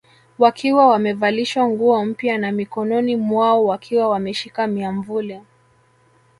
Wakiwa 0.39 0.87
wamevalishwa 0.87 1.67
nguo 1.67 2.05
mpya 2.05 2.37
na 2.37 2.51
mikononi 2.51 3.15
mwao 3.15 3.65
wakiwa 3.65 4.09
wameshika 4.09 4.67
miamvuli 4.67 5.41